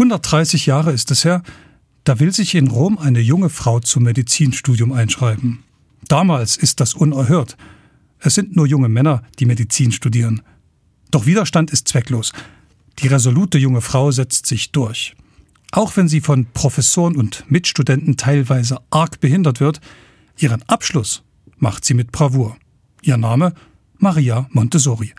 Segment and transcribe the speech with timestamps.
[0.00, 1.42] 130 Jahre ist es her,
[2.04, 5.62] da will sich in Rom eine junge Frau zum Medizinstudium einschreiben.
[6.08, 7.58] Damals ist das unerhört.
[8.18, 10.40] Es sind nur junge Männer, die Medizin studieren.
[11.10, 12.32] Doch Widerstand ist zwecklos.
[13.00, 15.16] Die resolute junge Frau setzt sich durch.
[15.70, 19.82] Auch wenn sie von Professoren und Mitstudenten teilweise arg behindert wird,
[20.38, 21.24] ihren Abschluss
[21.58, 22.56] macht sie mit Bravour.
[23.02, 23.52] Ihr Name
[23.98, 25.12] Maria Montessori.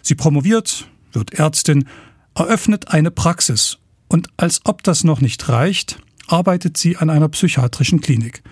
[0.00, 1.86] Sie promoviert, wird Ärztin,
[2.34, 3.79] eröffnet eine Praxis
[4.10, 8.42] und als ob das noch nicht reicht, arbeitet sie an einer psychiatrischen Klinik.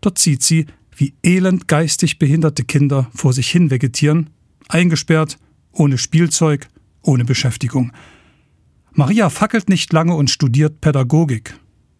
[0.00, 4.30] Dort sieht sie, wie elend geistig behinderte Kinder vor sich hin vegetieren,
[4.68, 5.38] eingesperrt,
[5.70, 6.68] ohne Spielzeug,
[7.02, 7.92] ohne Beschäftigung.
[8.92, 11.54] Maria fackelt nicht lange und studiert Pädagogik,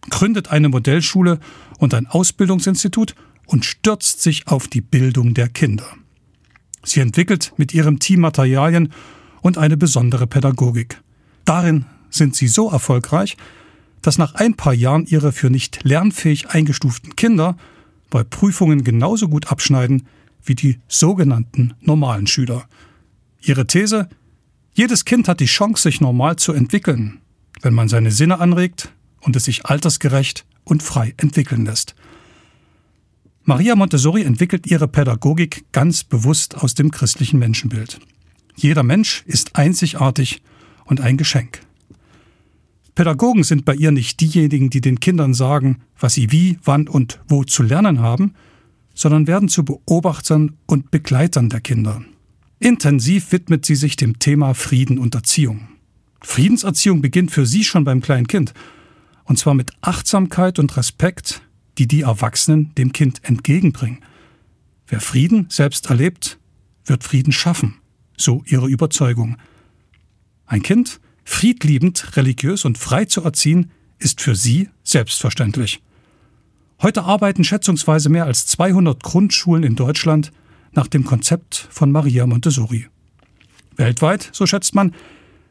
[0.09, 1.39] gründet eine Modellschule
[1.77, 5.87] und ein Ausbildungsinstitut und stürzt sich auf die Bildung der Kinder.
[6.83, 8.91] Sie entwickelt mit ihrem Team Materialien
[9.41, 11.01] und eine besondere Pädagogik.
[11.45, 13.37] Darin sind sie so erfolgreich,
[14.01, 17.57] dass nach ein paar Jahren ihre für nicht lernfähig eingestuften Kinder
[18.09, 20.07] bei Prüfungen genauso gut abschneiden
[20.43, 22.65] wie die sogenannten normalen Schüler.
[23.41, 24.09] Ihre These
[24.73, 27.19] Jedes Kind hat die Chance, sich normal zu entwickeln,
[27.61, 31.95] wenn man seine Sinne anregt und es sich altersgerecht und frei entwickeln lässt.
[33.43, 37.99] Maria Montessori entwickelt ihre Pädagogik ganz bewusst aus dem christlichen Menschenbild.
[38.55, 40.41] Jeder Mensch ist einzigartig
[40.85, 41.59] und ein Geschenk.
[42.95, 47.19] Pädagogen sind bei ihr nicht diejenigen, die den Kindern sagen, was sie wie, wann und
[47.27, 48.33] wo zu lernen haben,
[48.93, 52.01] sondern werden zu Beobachtern und Begleitern der Kinder.
[52.59, 55.69] Intensiv widmet sie sich dem Thema Frieden und Erziehung.
[56.21, 58.53] Friedenserziehung beginnt für sie schon beim kleinen Kind,
[59.23, 61.41] und zwar mit Achtsamkeit und Respekt
[61.79, 63.99] die die Erwachsenen dem Kind entgegenbringen.
[64.87, 66.37] Wer Frieden selbst erlebt,
[66.85, 67.75] wird Frieden schaffen,
[68.17, 69.37] so ihre Überzeugung.
[70.45, 70.99] Ein Kind,
[71.29, 75.81] friedliebend, religiös und frei zu erziehen, ist für sie selbstverständlich.
[76.81, 80.31] Heute arbeiten schätzungsweise mehr als 200 Grundschulen in Deutschland
[80.71, 82.87] nach dem Konzept von Maria Montessori.
[83.75, 84.93] Weltweit, so schätzt man,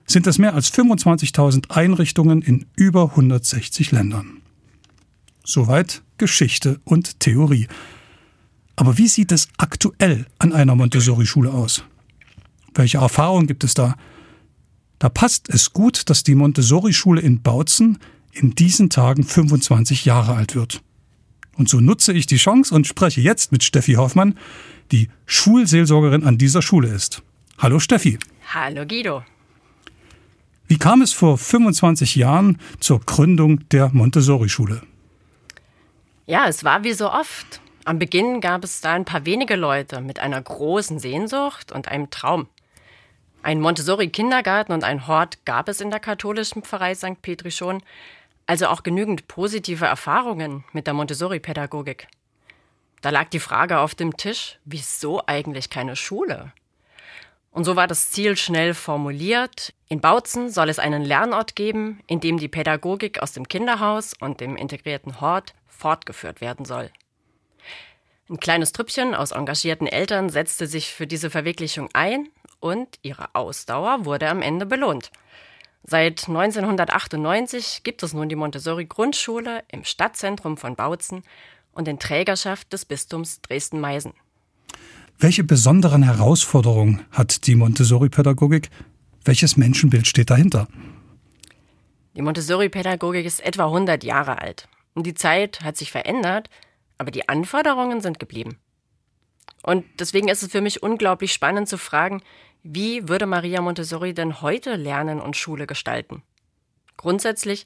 [0.05, 4.43] sind es mehr als 25.000 Einrichtungen in über 160 Ländern.
[5.45, 7.69] Soweit Geschichte und Theorie.
[8.75, 11.84] Aber wie sieht es aktuell an einer Montessori-Schule aus?
[12.75, 13.95] Welche Erfahrungen gibt es da?
[14.98, 17.98] Da passt es gut, dass die Montessori-Schule in Bautzen
[18.32, 20.82] in diesen Tagen 25 Jahre alt wird.
[21.56, 24.38] Und so nutze ich die Chance und spreche jetzt mit Steffi Hoffmann,
[24.92, 27.22] die Schulseelsorgerin an dieser Schule ist.
[27.59, 28.19] Hallo Steffi.
[28.53, 29.25] Hallo Guido.
[30.66, 34.82] Wie kam es vor 25 Jahren zur Gründung der Montessori-Schule?
[36.26, 37.60] Ja, es war wie so oft.
[37.84, 42.10] Am Beginn gab es da ein paar wenige Leute mit einer großen Sehnsucht und einem
[42.10, 42.48] Traum.
[43.43, 47.22] Ein Montessori-Kindergarten und ein Hort gab es in der katholischen Pfarrei St.
[47.22, 47.82] Petri schon,
[48.47, 52.09] also auch genügend positive Erfahrungen mit der Montessori-Pädagogik.
[53.00, 56.53] Da lag die Frage auf dem Tisch, wieso eigentlich keine Schule?
[57.53, 59.72] Und so war das Ziel schnell formuliert.
[59.88, 64.41] In Bautzen soll es einen Lernort geben, in dem die Pädagogik aus dem Kinderhaus und
[64.41, 66.91] dem integrierten Hort fortgeführt werden soll.
[68.28, 72.28] Ein kleines Trüppchen aus engagierten Eltern setzte sich für diese Verwirklichung ein
[72.61, 75.11] und ihre Ausdauer wurde am Ende belohnt.
[75.85, 81.23] Seit 1998 gibt es nun die Montessori Grundschule im Stadtzentrum von Bautzen
[81.73, 84.13] und in Trägerschaft des Bistums Dresden-Meißen.
[85.19, 88.71] Welche besonderen Herausforderungen hat die Montessori-Pädagogik?
[89.25, 90.69] Welches Menschenbild steht dahinter?
[92.15, 94.69] Die Montessori-Pädagogik ist etwa 100 Jahre alt.
[94.95, 96.51] Und die Zeit hat sich verändert,
[96.99, 98.59] aber die Anforderungen sind geblieben.
[99.63, 102.23] Und deswegen ist es für mich unglaublich spannend zu fragen,
[102.63, 106.23] wie würde Maria Montessori denn heute Lernen und Schule gestalten?
[106.97, 107.65] Grundsätzlich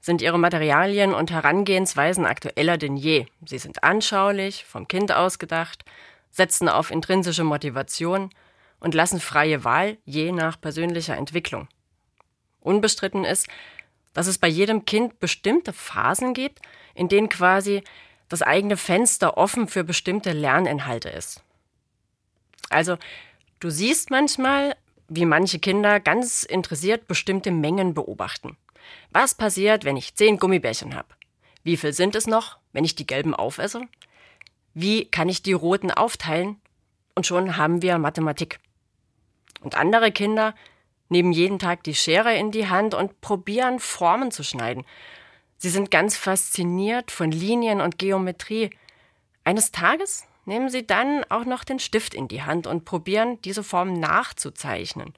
[0.00, 3.26] sind ihre Materialien und Herangehensweisen aktueller denn je.
[3.44, 5.84] Sie sind anschaulich, vom Kind ausgedacht,
[6.30, 8.30] setzen auf intrinsische Motivation
[8.78, 11.68] und lassen freie Wahl je nach persönlicher Entwicklung.
[12.60, 13.48] Unbestritten ist,
[14.14, 16.60] dass es bei jedem Kind bestimmte Phasen gibt,
[16.94, 17.82] in denen quasi
[18.28, 21.42] das eigene Fenster offen für bestimmte Lerninhalte ist.
[22.70, 22.96] Also,
[23.60, 24.76] du siehst manchmal,
[25.08, 28.56] wie manche Kinder ganz interessiert bestimmte Mengen beobachten.
[29.10, 31.08] Was passiert, wenn ich zehn Gummibärchen habe?
[31.62, 33.82] Wie viel sind es noch, wenn ich die gelben aufesse?
[34.74, 36.60] Wie kann ich die roten aufteilen?
[37.14, 38.60] Und schon haben wir Mathematik.
[39.60, 40.54] Und andere Kinder
[41.08, 44.84] nehmen jeden Tag die Schere in die Hand und probieren Formen zu schneiden.
[45.58, 48.70] Sie sind ganz fasziniert von Linien und Geometrie.
[49.44, 53.62] Eines Tages nehmen sie dann auch noch den Stift in die Hand und probieren, diese
[53.62, 55.14] Form nachzuzeichnen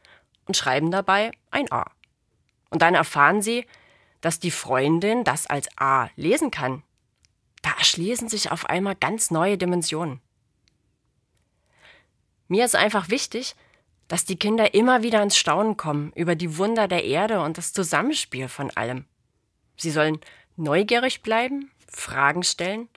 [0.46, 1.90] und schreiben dabei ein A.
[2.68, 3.66] Und dann erfahren sie,
[4.20, 6.82] dass die Freundin das als A lesen kann.
[7.62, 10.20] Da erschließen sich auf einmal ganz neue Dimensionen.
[12.46, 13.56] Mir ist einfach wichtig,
[14.08, 17.72] dass die Kinder immer wieder ins Staunen kommen über die Wunder der Erde und das
[17.72, 19.06] Zusammenspiel von allem.
[19.78, 20.20] Sie sollen
[20.56, 22.88] neugierig bleiben, Fragen stellen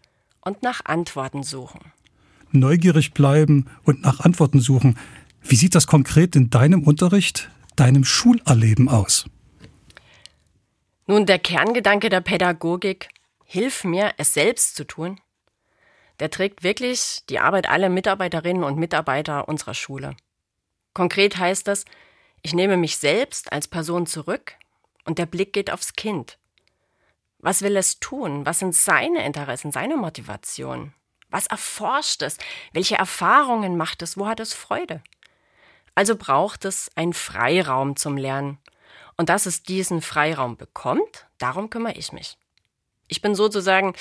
[0.42, 1.95] und nach Antworten suchen.
[2.56, 4.98] Neugierig bleiben und nach Antworten suchen.
[5.42, 9.26] Wie sieht das konkret in deinem Unterricht, deinem Schulerleben aus?
[11.08, 13.10] Nun, der Kerngedanke der Pädagogik,
[13.44, 15.20] hilf mir, es selbst zu tun,
[16.20, 20.16] der trägt wirklich die Arbeit aller Mitarbeiterinnen und Mitarbeiter unserer Schule.
[20.94, 21.86] Konkret heißt das,
[22.42, 24.54] ich nehme mich selbst als Person zurück
[25.04, 26.40] und der Blick geht aufs Kind.
[27.40, 28.46] Was will es tun?
[28.46, 30.94] Was sind seine Interessen, seine Motivation?
[31.30, 32.38] Was erforscht es?
[32.74, 34.18] Welche Erfahrungen macht es?
[34.18, 35.02] Wo hat es Freude?
[35.96, 38.58] Also braucht es einen Freiraum zum Lernen.
[39.18, 42.38] Und dass es diesen Freiraum bekommt, darum kümmere ich mich.
[43.08, 43.94] Ich bin sozusagen,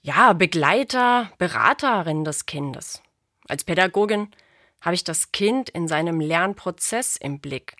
[0.00, 3.02] ja, Begleiter, Beraterin des Kindes.
[3.48, 4.30] Als Pädagogin
[4.80, 7.76] habe ich das Kind in seinem Lernprozess im Blick.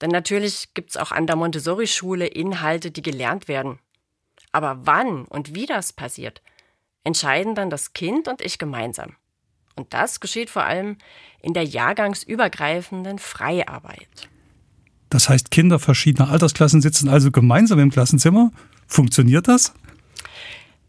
[0.00, 3.78] Denn natürlich gibt es auch an der Montessori-Schule Inhalte, die gelernt werden.
[4.52, 6.42] Aber wann und wie das passiert,
[7.04, 9.16] entscheiden dann das Kind und ich gemeinsam.
[9.76, 10.96] Und das geschieht vor allem
[11.40, 14.28] in der jahrgangsübergreifenden Freiarbeit.
[15.10, 18.50] Das heißt, Kinder verschiedener Altersklassen sitzen also gemeinsam im Klassenzimmer.
[18.86, 19.74] Funktioniert das?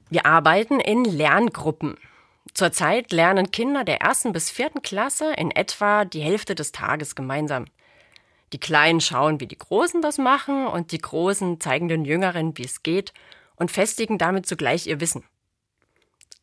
[0.10, 1.96] Wir arbeiten in Lerngruppen.
[2.54, 7.66] Zurzeit lernen Kinder der ersten bis vierten Klasse in etwa die Hälfte des Tages gemeinsam.
[8.54, 12.64] Die Kleinen schauen, wie die Großen das machen, und die Großen zeigen den Jüngeren, wie
[12.64, 13.14] es geht,
[13.56, 15.24] und festigen damit zugleich ihr Wissen.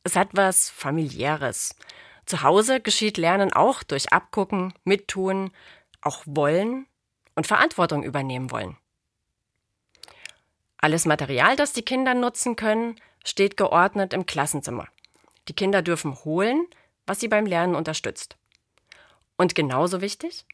[0.05, 1.77] Es hat was familiäres.
[2.27, 5.51] Zu Hause geschieht Lernen auch durch Abgucken, Mittun,
[6.01, 6.87] auch Wollen
[7.35, 8.77] und Verantwortung übernehmen wollen.
[10.79, 14.89] Alles Material, das die Kinder nutzen können, steht geordnet im Klassenzimmer.
[15.49, 16.67] Die Kinder dürfen holen,
[17.07, 18.37] was sie beim Lernen unterstützt.
[19.37, 20.45] Und genauso wichtig,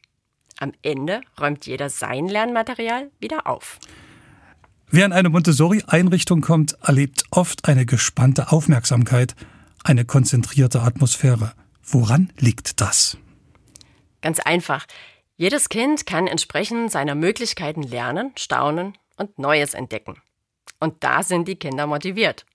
[0.59, 3.79] am Ende räumt jeder sein Lernmaterial wieder auf.
[4.91, 9.35] Wer in eine Montessori-Einrichtung kommt, erlebt oft eine gespannte Aufmerksamkeit,
[9.83, 11.53] eine konzentrierte Atmosphäre.
[11.83, 13.15] Woran liegt das?
[14.21, 14.87] Ganz einfach.
[15.37, 20.15] Jedes Kind kann entsprechend seiner Möglichkeiten lernen, staunen und Neues entdecken.
[20.79, 22.47] Und da sind die Kinder motiviert.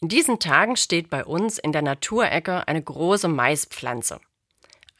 [0.00, 4.20] In diesen Tagen steht bei uns in der Naturecke eine große Maispflanze.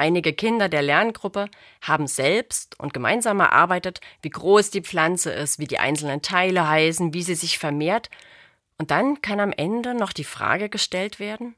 [0.00, 1.50] Einige Kinder der Lerngruppe
[1.82, 7.12] haben selbst und gemeinsam erarbeitet, wie groß die Pflanze ist, wie die einzelnen Teile heißen,
[7.14, 8.08] wie sie sich vermehrt.
[8.78, 11.56] Und dann kann am Ende noch die Frage gestellt werden,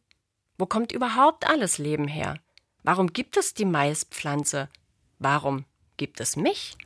[0.57, 2.39] wo kommt überhaupt alles Leben her?
[2.83, 4.71] Warum gibt es die Maispflanze?
[5.19, 5.67] Warum
[5.99, 6.79] gibt es mich?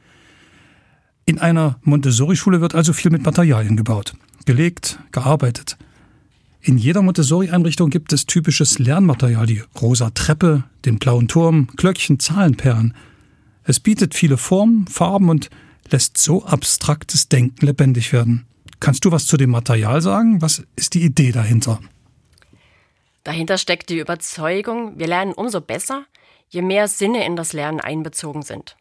[1.25, 4.15] In einer Montessori-Schule wird also viel mit Materialien gebaut,
[4.45, 5.77] gelegt, gearbeitet.
[6.67, 12.97] In jeder Montessori-Einrichtung gibt es typisches Lernmaterial, die rosa Treppe, den blauen Turm, Glöckchen, Zahlenperlen.
[13.65, 15.51] Es bietet viele Formen, Farben und
[15.91, 18.47] lässt so abstraktes Denken lebendig werden.
[18.81, 20.41] Kannst du was zu dem Material sagen?
[20.41, 21.81] Was ist die Idee dahinter?
[23.25, 26.07] Dahinter steckt die Überzeugung, wir lernen umso besser,
[26.49, 28.79] je mehr Sinne in das Lernen einbezogen sind.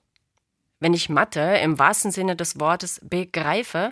[0.80, 3.92] Wenn ich Mathe im wahrsten Sinne des Wortes begreife,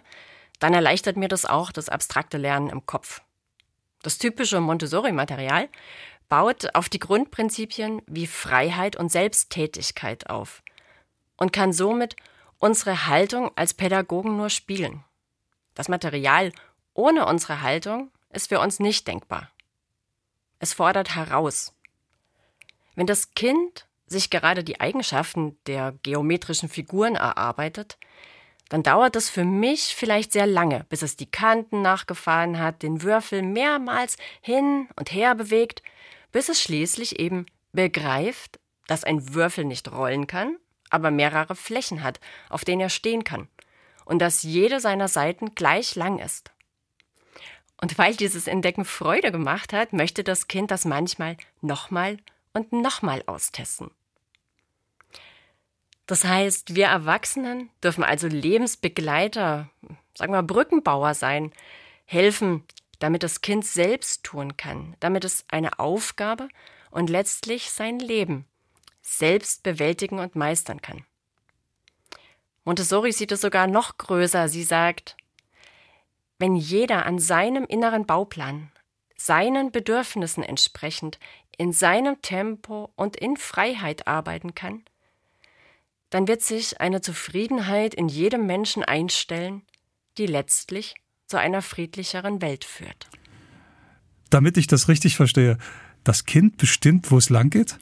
[0.59, 3.21] dann erleichtert mir das auch das abstrakte Lernen im Kopf.
[4.01, 5.69] Das typische Montessori-Material
[6.29, 10.63] baut auf die Grundprinzipien wie Freiheit und Selbsttätigkeit auf
[11.37, 12.15] und kann somit
[12.57, 15.03] unsere Haltung als Pädagogen nur spielen.
[15.75, 16.51] Das Material
[16.93, 19.49] ohne unsere Haltung ist für uns nicht denkbar.
[20.59, 21.73] Es fordert heraus.
[22.95, 27.97] Wenn das Kind sich gerade die Eigenschaften der geometrischen Figuren erarbeitet,
[28.71, 33.03] dann dauert es für mich vielleicht sehr lange, bis es die Kanten nachgefahren hat, den
[33.03, 35.83] Würfel mehrmals hin und her bewegt,
[36.31, 40.55] bis es schließlich eben begreift, dass ein Würfel nicht rollen kann,
[40.89, 43.49] aber mehrere Flächen hat, auf denen er stehen kann,
[44.05, 46.51] und dass jede seiner Seiten gleich lang ist.
[47.81, 52.19] Und weil dieses Entdecken Freude gemacht hat, möchte das Kind das manchmal nochmal
[52.53, 53.91] und nochmal austesten.
[56.05, 59.69] Das heißt, wir Erwachsenen dürfen also Lebensbegleiter,
[60.13, 61.51] sagen wir Brückenbauer sein,
[62.05, 62.63] helfen,
[62.99, 66.49] damit das Kind selbst tun kann, damit es eine Aufgabe
[66.91, 68.45] und letztlich sein Leben
[69.01, 71.03] selbst bewältigen und meistern kann.
[72.63, 74.47] Montessori sieht es sogar noch größer.
[74.47, 75.17] Sie sagt,
[76.37, 78.71] wenn jeder an seinem inneren Bauplan,
[79.15, 81.19] seinen Bedürfnissen entsprechend,
[81.57, 84.83] in seinem Tempo und in Freiheit arbeiten kann,
[86.11, 89.63] dann wird sich eine Zufriedenheit in jedem Menschen einstellen,
[90.17, 90.93] die letztlich
[91.27, 93.09] zu einer friedlicheren Welt führt.
[94.29, 95.57] Damit ich das richtig verstehe,
[96.03, 97.77] das Kind bestimmt, wo es lang geht?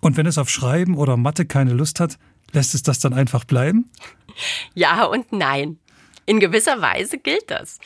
[0.00, 2.18] Und wenn es auf Schreiben oder Mathe keine Lust hat,
[2.52, 3.90] lässt es das dann einfach bleiben?
[4.74, 5.80] Ja und nein.
[6.24, 7.80] In gewisser Weise gilt das.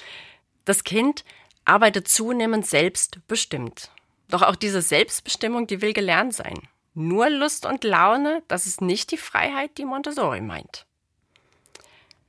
[0.66, 1.24] Das Kind
[1.64, 3.90] arbeitet zunehmend selbstbestimmt.
[4.28, 6.60] Doch auch diese Selbstbestimmung, die will gelernt sein.
[6.94, 10.86] Nur Lust und Laune, das ist nicht die Freiheit, die Montessori meint.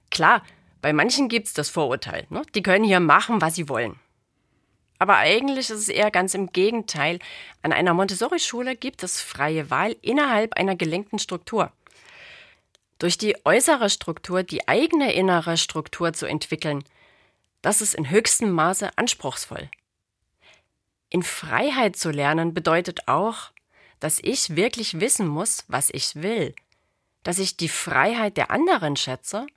[0.10, 0.44] Klar,
[0.82, 2.26] bei manchen gibt es das Vorurteil.
[2.30, 2.42] Ne?
[2.56, 4.00] Die können hier machen, was sie wollen.
[4.98, 7.20] Aber eigentlich ist es eher ganz im Gegenteil.
[7.62, 11.72] An einer Montessori-Schule gibt es freie Wahl innerhalb einer gelenkten Struktur.
[12.98, 16.84] Durch die äußere Struktur die eigene innere Struktur zu entwickeln,
[17.62, 19.70] das ist in höchstem Maße anspruchsvoll.
[21.10, 23.52] In Freiheit zu lernen bedeutet auch,
[24.00, 26.54] dass ich wirklich wissen muss, was ich will,
[27.24, 29.48] dass ich die Freiheit der anderen schätze,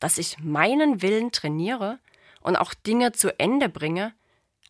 [0.00, 1.98] dass ich meinen Willen trainiere
[2.40, 4.12] und auch Dinge zu Ende bringe,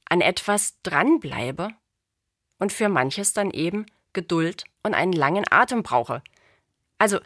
[0.09, 1.71] an etwas dranbleibe
[2.59, 6.23] und für manches dann eben Geduld und einen langen Atem brauche.
[6.99, 7.19] Also,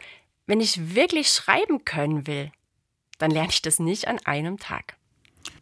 [0.45, 2.51] wenn ich wirklich schreiben können will,
[3.17, 4.95] dann lerne ich das nicht an einem Tag.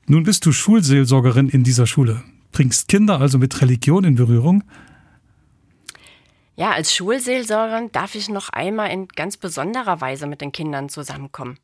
[0.06, 4.64] Nun bist du Schulseelsorgerin in dieser Schule, bringst Kinder also mit Religion in Berührung.
[6.56, 11.60] Ja, als Schulseelsorgerin darf ich noch einmal in ganz besonderer Weise mit den Kindern zusammenkommen.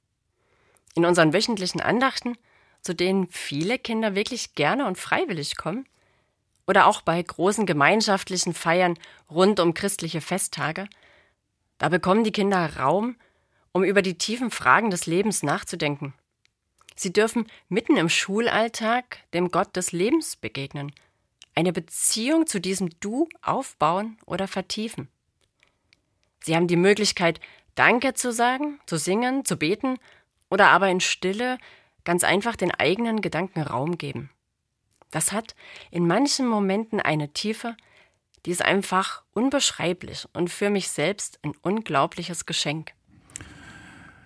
[0.95, 2.35] In unseren wöchentlichen Andachten
[2.81, 5.85] zu denen viele Kinder wirklich gerne und freiwillig kommen?
[6.67, 8.97] Oder auch bei großen gemeinschaftlichen Feiern
[9.29, 10.87] rund um christliche Festtage?
[11.77, 13.15] Da bekommen die Kinder Raum,
[13.71, 16.13] um über die tiefen Fragen des Lebens nachzudenken.
[16.95, 20.91] Sie dürfen mitten im Schulalltag dem Gott des Lebens begegnen,
[21.55, 25.09] eine Beziehung zu diesem Du aufbauen oder vertiefen.
[26.43, 27.39] Sie haben die Möglichkeit,
[27.75, 29.97] Danke zu sagen, zu singen, zu beten
[30.49, 31.57] oder aber in Stille
[32.03, 34.29] ganz einfach den eigenen Gedanken Raum geben.
[35.11, 35.55] Das hat
[35.91, 37.75] in manchen Momenten eine Tiefe,
[38.45, 42.91] die ist einfach unbeschreiblich und für mich selbst ein unglaubliches Geschenk.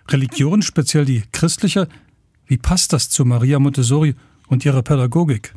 [0.10, 1.88] Religion, speziell die christliche,
[2.46, 4.15] wie passt das zu Maria Montessori
[4.48, 5.53] und ihrer Pädagogik?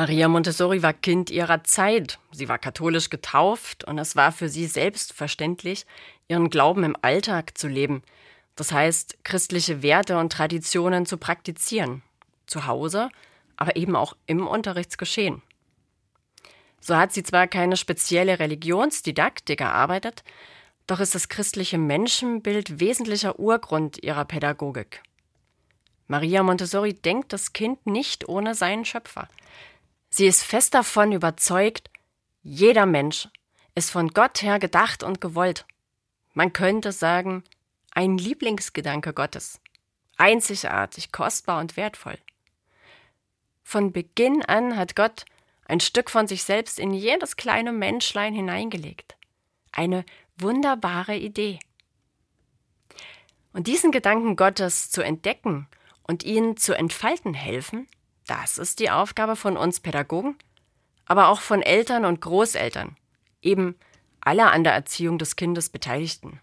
[0.00, 2.18] Maria Montessori war Kind ihrer Zeit.
[2.32, 5.84] Sie war katholisch getauft und es war für sie selbstverständlich,
[6.26, 8.02] ihren Glauben im Alltag zu leben–
[8.60, 12.02] das heißt, christliche Werte und Traditionen zu praktizieren.
[12.44, 13.08] Zu Hause,
[13.56, 15.40] aber eben auch im Unterrichtsgeschehen.
[16.78, 20.24] So hat sie zwar keine spezielle Religionsdidaktik erarbeitet,
[20.86, 25.02] doch ist das christliche Menschenbild wesentlicher Urgrund ihrer Pädagogik.
[26.06, 29.26] Maria Montessori denkt das Kind nicht ohne seinen Schöpfer.
[30.10, 31.90] Sie ist fest davon überzeugt,
[32.42, 33.28] jeder Mensch
[33.74, 35.66] ist von Gott her gedacht und gewollt.
[36.34, 37.44] Man könnte sagen,
[37.92, 39.60] ein Lieblingsgedanke Gottes,
[40.16, 42.18] einzigartig, kostbar und wertvoll.
[43.62, 45.24] Von Beginn an hat Gott
[45.64, 49.16] ein Stück von sich selbst in jedes kleine Menschlein hineingelegt.
[49.70, 50.04] Eine
[50.36, 51.60] wunderbare Idee.
[53.52, 55.68] Und diesen Gedanken Gottes zu entdecken
[56.02, 57.86] und ihn zu entfalten helfen,
[58.30, 60.36] das ist die Aufgabe von uns Pädagogen,
[61.04, 62.96] aber auch von Eltern und Großeltern,
[63.42, 63.74] eben
[64.20, 66.38] aller an der Erziehung des Kindes Beteiligten.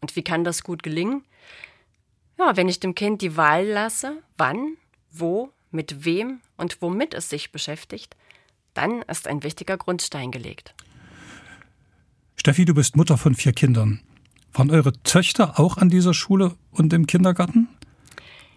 [0.00, 1.22] Und wie kann das gut gelingen?
[2.36, 4.76] Ja, wenn ich dem Kind die Wahl lasse, wann,
[5.12, 8.16] wo, mit wem und womit es sich beschäftigt,
[8.74, 10.74] dann ist ein wichtiger Grundstein gelegt.
[12.34, 14.00] Steffi, du bist Mutter von vier Kindern.
[14.52, 17.68] Waren eure Töchter auch an dieser Schule und im Kindergarten?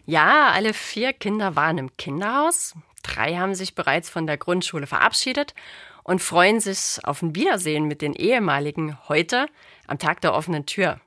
[0.10, 2.74] Ja, alle vier Kinder waren im Kinderhaus.
[3.04, 5.54] Drei haben sich bereits von der Grundschule verabschiedet
[6.02, 9.46] und freuen sich auf ein Wiedersehen mit den ehemaligen heute
[9.86, 11.00] am Tag der offenen Tür.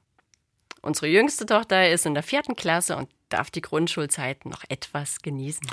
[0.83, 5.67] Unsere jüngste Tochter ist in der vierten Klasse und darf die Grundschulzeit noch etwas genießen.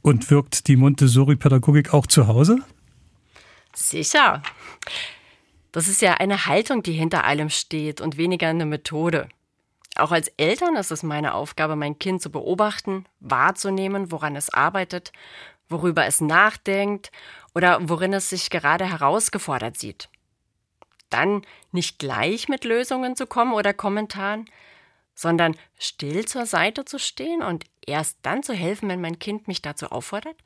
[0.00, 2.60] Und wirkt die Montessori-Pädagogik auch zu Hause?
[3.74, 4.42] Sicher.
[5.72, 9.28] Das ist ja eine Haltung, die hinter allem steht und weniger eine Methode.
[9.96, 15.12] Auch als Eltern ist es meine Aufgabe, mein Kind zu beobachten, wahrzunehmen, woran es arbeitet,
[15.68, 17.10] worüber es nachdenkt
[17.54, 20.08] oder worin es sich gerade herausgefordert sieht
[21.10, 24.48] dann nicht gleich mit Lösungen zu kommen oder Kommentaren,
[25.14, 29.62] sondern still zur Seite zu stehen und erst dann zu helfen, wenn mein Kind mich
[29.62, 30.36] dazu auffordert?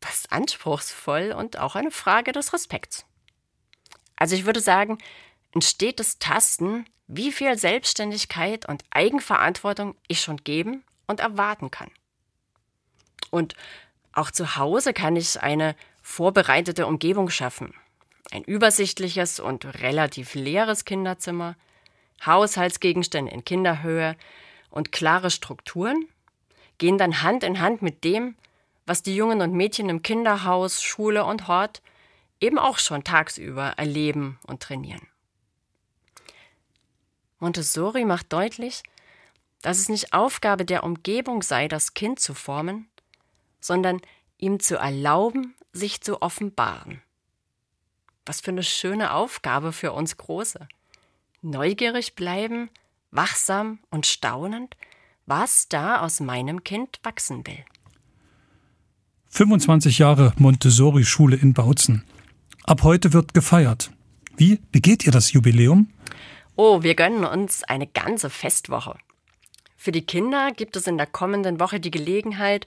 [0.00, 3.06] Das ist anspruchsvoll und auch eine Frage des Respekts.
[4.16, 4.98] Also ich würde sagen,
[5.54, 11.90] ein stetes Tasten, wie viel Selbstständigkeit und Eigenverantwortung ich schon geben und erwarten kann.
[13.30, 13.54] Und
[14.12, 17.74] auch zu Hause kann ich eine vorbereitete Umgebung schaffen,
[18.30, 21.56] ein übersichtliches und relativ leeres Kinderzimmer,
[22.24, 24.16] Haushaltsgegenstände in Kinderhöhe
[24.70, 26.08] und klare Strukturen
[26.78, 28.36] gehen dann Hand in Hand mit dem,
[28.86, 31.82] was die Jungen und Mädchen im Kinderhaus, Schule und Hort
[32.40, 35.06] eben auch schon tagsüber erleben und trainieren.
[37.38, 38.82] Montessori macht deutlich,
[39.62, 42.88] dass es nicht Aufgabe der Umgebung sei, das Kind zu formen,
[43.60, 44.00] sondern
[44.38, 47.02] ihm zu erlauben, sich zu offenbaren.
[48.24, 50.66] Was für eine schöne Aufgabe für uns Große.
[51.42, 52.70] Neugierig bleiben,
[53.10, 54.76] wachsam und staunend,
[55.26, 57.64] was da aus meinem Kind wachsen will.
[59.28, 62.04] 25 Jahre Montessori-Schule in Bautzen.
[62.64, 63.90] Ab heute wird gefeiert.
[64.36, 65.88] Wie begeht ihr das Jubiläum?
[66.58, 68.96] Oh, wir gönnen uns eine ganze Festwoche.
[69.76, 72.66] Für die Kinder gibt es in der kommenden Woche die Gelegenheit,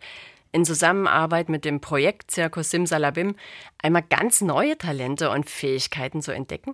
[0.51, 3.35] in Zusammenarbeit mit dem Projekt Zirkus Simsalabim
[3.81, 6.73] einmal ganz neue Talente und Fähigkeiten zu entdecken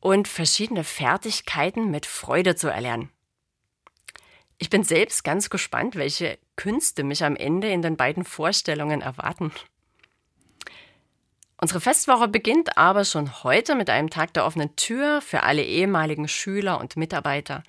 [0.00, 3.08] und verschiedene Fertigkeiten mit Freude zu erlernen.
[4.58, 9.50] Ich bin selbst ganz gespannt, welche Künste mich am Ende in den beiden Vorstellungen erwarten.
[11.62, 16.26] Unsere Festwoche beginnt aber schon heute mit einem Tag der offenen Tür für alle ehemaligen
[16.26, 17.62] Schüler und Mitarbeiter.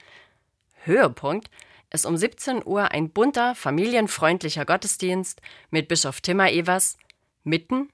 [0.86, 1.50] Höhepunkt
[1.90, 6.98] ist um 17 Uhr ein bunter, familienfreundlicher Gottesdienst mit Bischof Timmer Evers
[7.44, 7.90] mitten,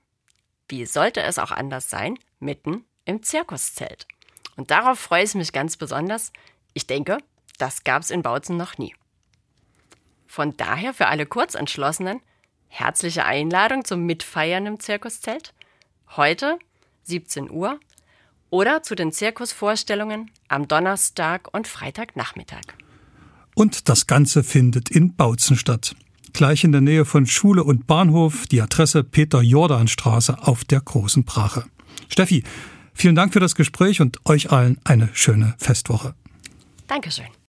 [0.69, 4.05] wie sollte es auch anders sein, mitten im Zirkuszelt.
[4.55, 6.31] Und darauf freue ich mich ganz besonders.
[6.73, 7.17] Ich denke,
[7.57, 8.95] das gab es in Bautzen noch nie.
[10.27, 12.21] Von daher für alle Kurzentschlossenen
[12.67, 15.55] herzliche Einladung zum Mitfeiern im Zirkuszelt
[16.15, 16.57] heute
[17.03, 17.79] 17 Uhr
[18.49, 22.61] oder zu den Zirkusvorstellungen am Donnerstag und Freitagnachmittag.
[23.55, 25.95] Und das Ganze findet in Bautzen statt.
[26.33, 31.65] Gleich in der Nähe von Schule und Bahnhof, die Adresse Peter-Jordan-Straße auf der Großen Brache.
[32.09, 32.43] Steffi,
[32.93, 36.13] vielen Dank für das Gespräch und euch allen eine schöne Festwoche.
[36.87, 37.37] Dankeschön.